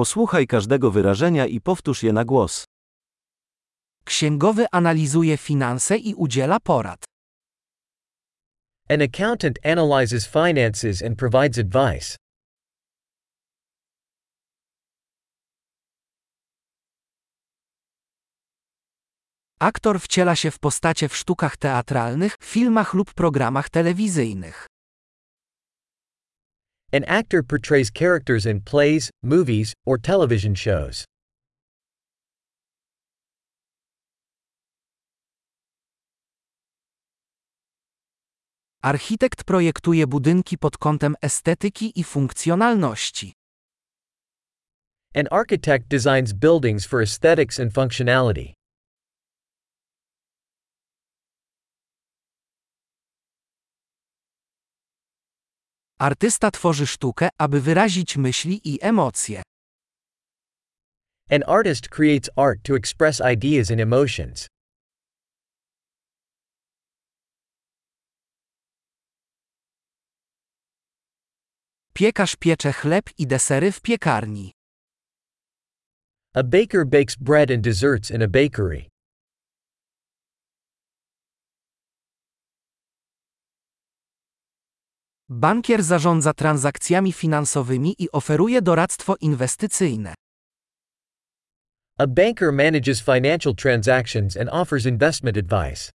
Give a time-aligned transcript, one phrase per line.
[0.00, 2.64] Posłuchaj każdego wyrażenia i powtórz je na głos.
[4.04, 7.04] Księgowy analizuje finanse i udziela porad.
[8.88, 12.16] An accountant analyzes finances and provides advice.
[19.58, 24.66] Aktor wciela się w postacie w sztukach teatralnych, filmach lub programach telewizyjnych.
[26.92, 31.04] An actor portrays characters in plays, movies, or television shows.
[38.82, 43.32] Architekt projektuje budynki pod kątem estetyki i funkcjonalności.
[45.14, 48.59] An architect designs buildings for aesthetics and functionality.
[56.00, 59.42] Artysta tworzy sztukę, aby wyrazić myśli i emocje.
[61.30, 64.46] An artist creates art to express ideas and emotions.
[71.94, 74.52] Piekarz piecze chleb i desery w piekarni.
[76.34, 78.89] A baker bakes bread and desserts in a bakery.
[85.32, 90.14] Bankier zarządza transakcjami finansowymi i oferuje doradztwo inwestycyjne.
[91.98, 95.90] A banker manages financial transactions and offers investment advice.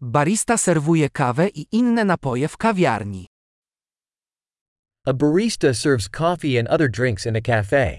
[0.00, 3.26] Barista serwuje kawę i inne napoje w kawiarni.
[5.06, 7.98] A barista serves coffee and other drinks in a cafe.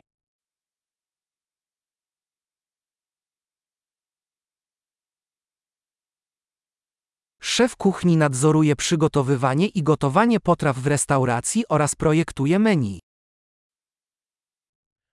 [7.51, 12.99] Szef kuchni nadzoruje przygotowywanie i gotowanie potraw w restauracji oraz projektuje menu.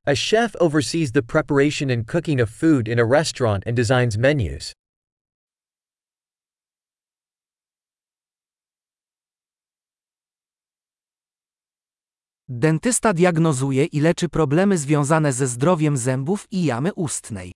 [0.07, 4.73] A chef oversees the preparation and cooking of food in a restaurant and designs menus.
[12.49, 17.53] Dentysta diagnozuje i leczy problemy związane ze zdrowiem zębów i jamy ustnej.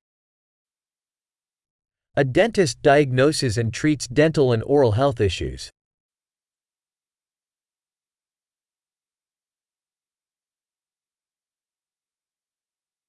[2.14, 5.70] A dentist diagnoses and treats dental and oral health issues.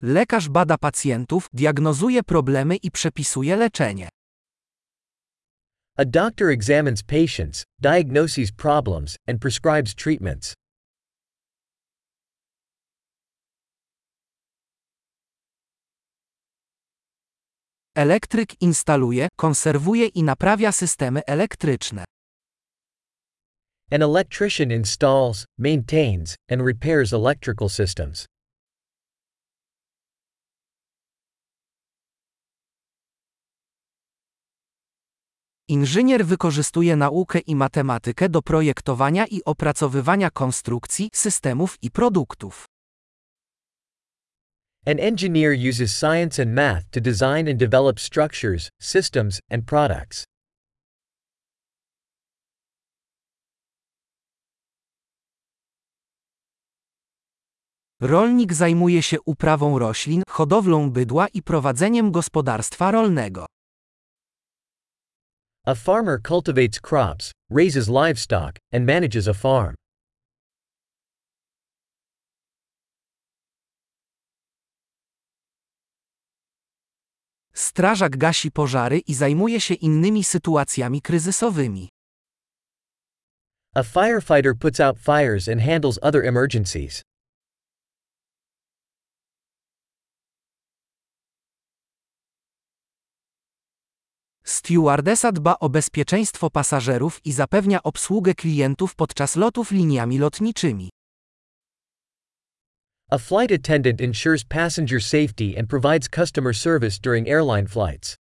[0.01, 4.09] Lekarz bada pacjentów, diagnozuje problemy i przepisuje leczenie.
[5.97, 10.53] A doctor examines patients, diagnoses problems, and prescribes treatments.
[17.95, 22.03] Elektryk instaluje, konserwuje i naprawia systemy elektryczne.
[23.91, 28.25] An electrician installs, maintains, and repairs electrical systems.
[35.67, 42.72] Inżynier wykorzystuje naukę i matematykę do projektowania i opracowywania konstrukcji, systemów i produktów.
[44.85, 50.25] An engineer uses science and math to design and develop structures, systems, and products.
[58.01, 63.45] Rolnik zajmuje się uprawą roślin, hodowlą bydła i prowadzeniem gospodarstwa rolnego.
[65.65, 69.75] A farmer cultivates crops, raises livestock, and manages a farm.
[77.63, 81.90] Strażak gasi pożary i zajmuje się innymi sytuacjami kryzysowymi.
[83.75, 87.01] A firefighter puts out fires and handles other emergencies.
[94.44, 100.89] Stewardesa dba o bezpieczeństwo pasażerów i zapewnia obsługę klientów podczas lotów liniami lotniczymi.
[103.13, 108.15] A flight attendant ensures passenger safety and provides customer service during airline flights.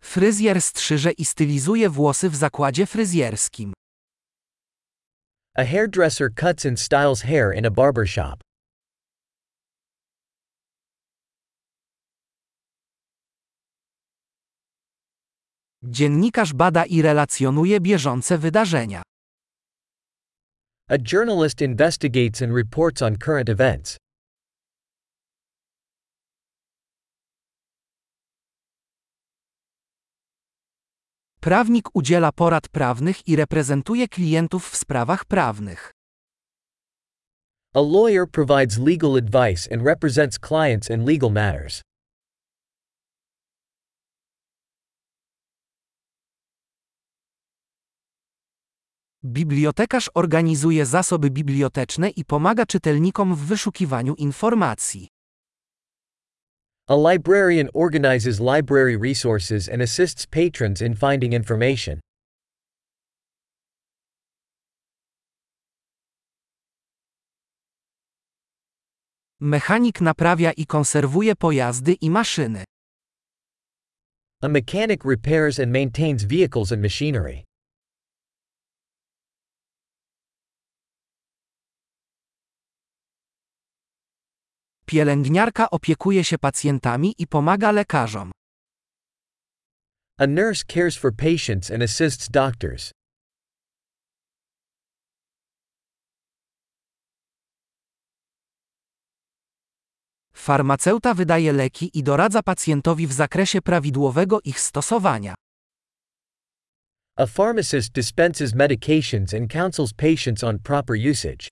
[0.00, 3.72] Fryzjer strzyże i stylizuje włosy w zakładzie fryzjerskim.
[5.56, 8.06] A hairdresser cuts and styles hair in a barber
[15.84, 19.02] Dziennikarz bada i relacjonuje bieżące wydarzenia.
[20.88, 23.96] A journalist investigates and reports on current events.
[31.40, 35.90] Prawnik udziela porad prawnych i reprezentuje klientów w sprawach prawnych.
[37.74, 41.82] A lawyer provides legal advice and represents clients in legal matters.
[49.24, 55.08] Bibliotekarz organizuje zasoby biblioteczne i pomaga czytelnikom w wyszukiwaniu informacji.
[56.88, 62.00] A librarian organizes library resources and assists patrons in finding information.
[69.40, 72.64] Mechanik naprawia i konserwuje pojazdy i maszyny.
[74.42, 77.44] A mechanic repairs and maintains vehicles and machinery.
[84.92, 88.30] Pielęgniarka opiekuje się pacjentami i pomaga lekarzom.
[90.18, 92.90] A nurse cares for patients and assists doctors.
[100.34, 105.34] Farmaceuta wydaje leki i doradza pacjentowi w zakresie prawidłowego ich stosowania.
[107.16, 111.48] A pharmacist dispenses medications and counsels patients on proper usage.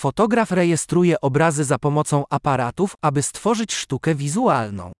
[0.00, 4.92] Fotograf rejestruje obrazy za pomocą aparatów, aby stworzyć sztukę wizualną.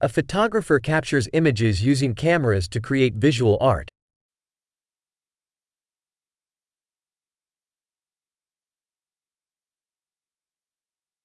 [0.00, 3.88] A photographer captures images using cameras to create visual art.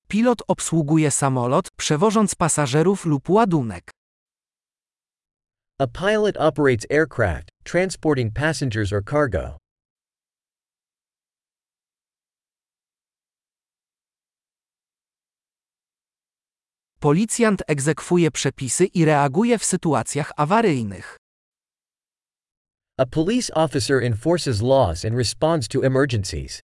[0.07, 3.91] Pilot obsługuje samolot, przewożąc pasażerów lub ładunek.
[5.79, 9.60] A pilot operates aircraft, transporting passengers or cargo.
[17.01, 21.17] Policjant egzekwuje przepisy i reaguje w sytuacjach awaryjnych.
[22.99, 26.59] A police officer enforces laws and responds to emergencies.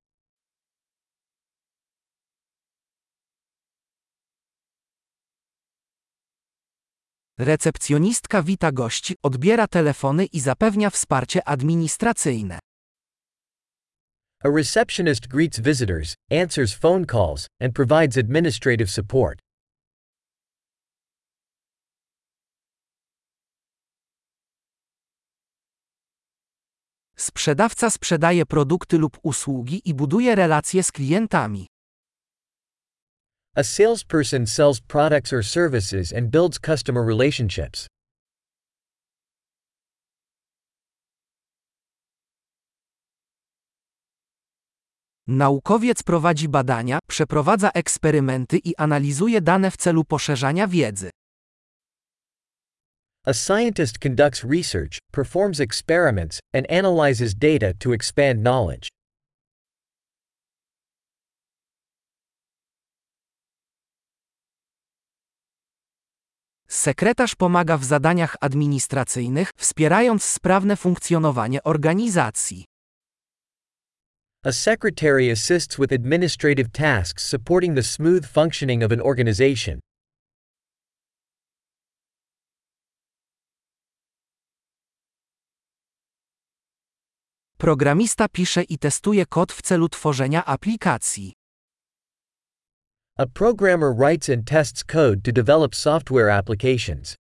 [7.40, 12.60] Recepcjonistka wita gości, odbiera telefony i zapewnia wsparcie administracyjne.
[14.44, 19.40] A receptionist greets visitors, answers phone calls, and provides administrative support.
[27.28, 31.68] Sprzedawca sprzedaje produkty lub usługi i buduje relacje z klientami.
[33.56, 37.88] A salesperson sells products or services and builds customer relationships.
[45.28, 51.10] Naukowiec prowadzi badania, przeprowadza eksperymenty i analizuje dane w celu poszerzania wiedzy.
[53.28, 58.88] A scientist conducts research, performs experiments, and analyzes data to expand knowledge.
[66.68, 72.66] Sekretarz pomaga w zadaniach administracyjnych, wspierając sprawne funkcjonowanie organizacji.
[74.46, 79.80] A secretary assists with administrative tasks supporting the smooth functioning of an organization.
[87.58, 91.34] Programista pisze i testuje kod w celu tworzenia aplikacji.
[93.18, 97.16] A programmer writes and tests code to develop software applications.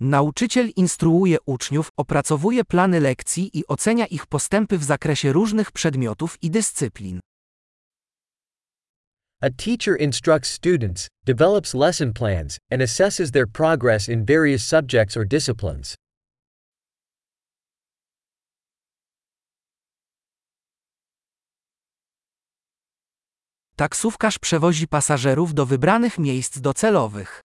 [0.00, 6.50] Nauczyciel instruuje uczniów, opracowuje plany lekcji i ocenia ich postępy w zakresie różnych przedmiotów i
[6.50, 7.20] dyscyplin.
[9.44, 15.24] A teacher instructs students, develops lesson plans, and assesses their progress in various subjects or
[15.24, 15.96] disciplines.
[23.76, 27.40] Taksówkarz przewozi pasażerów do wybranych miejsc docelowych.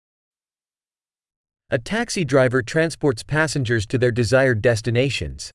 [1.72, 5.52] A taxi driver transports passengers to their desired destinations.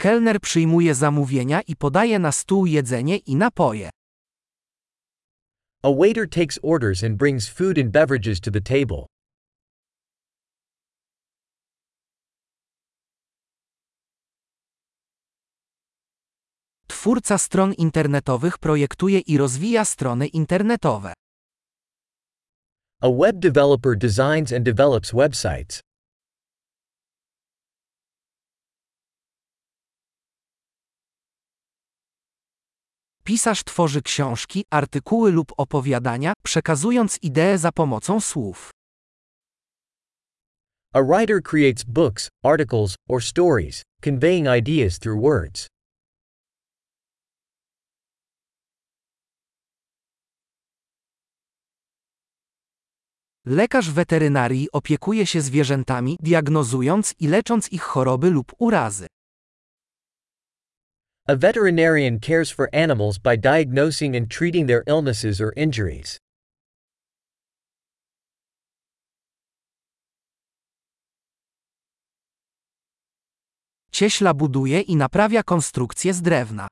[0.00, 3.90] Kelner przyjmuje zamówienia i podaje na stół jedzenie i napoje.
[5.82, 9.06] A waiter takes orders and brings food and beverages to the table.
[16.86, 21.12] Twórca stron internetowych projektuje i rozwija strony internetowe.
[23.02, 25.89] A web developer designs and develops websites.
[33.24, 38.70] Pisarz tworzy książki, artykuły lub opowiadania, przekazując idee za pomocą słów.
[40.94, 45.66] A writer creates books, articles, or stories, conveying ideas through words.
[53.46, 59.06] Lekarz weterynarii opiekuje się zwierzętami, diagnozując i lecząc ich choroby lub urazy.
[61.26, 66.18] A veterinarian cares for animals by diagnosing and treating their illnesses or injuries.
[73.92, 76.66] Cieśla buduje i naprawia konstrukcje z drewna.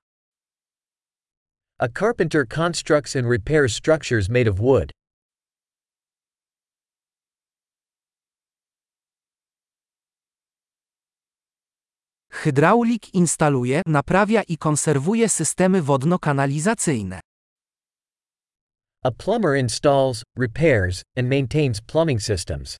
[1.78, 4.90] A carpenter constructs and repairs structures made of wood.
[12.48, 17.20] Hydraulik instaluje, naprawia i konserwuje systemy wodno-kanalizacyjne.
[19.04, 22.76] A plumber installs, repairs, and maintains plumbing systems.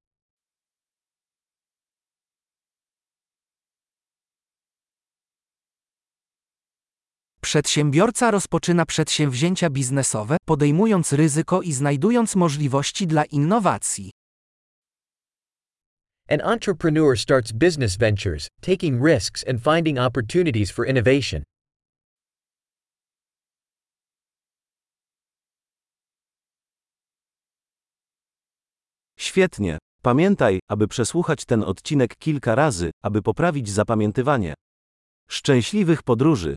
[7.41, 14.11] Przedsiębiorca rozpoczyna przedsięwzięcia biznesowe, podejmując ryzyko i znajdując możliwości dla innowacji.
[16.31, 21.43] An entrepreneur starts business ventures, taking risks and finding opportunities for innovation.
[29.19, 29.79] Świetnie.
[30.03, 34.55] Pamiętaj, aby przesłuchać ten odcinek kilka razy, aby poprawić zapamiętywanie.
[35.29, 36.57] Szczęśliwych podróży!